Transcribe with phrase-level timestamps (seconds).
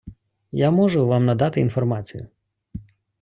[0.57, 2.27] Я можу вам надати інформацію.